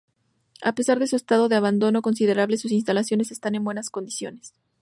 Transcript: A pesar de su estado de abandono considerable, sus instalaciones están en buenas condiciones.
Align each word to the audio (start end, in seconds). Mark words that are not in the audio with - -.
A 0.63 0.73
pesar 0.73 0.97
de 0.97 1.05
su 1.05 1.15
estado 1.15 1.47
de 1.47 1.55
abandono 1.55 2.01
considerable, 2.01 2.57
sus 2.57 2.71
instalaciones 2.71 3.29
están 3.31 3.53
en 3.53 3.63
buenas 3.63 3.91
condiciones. 3.91 4.55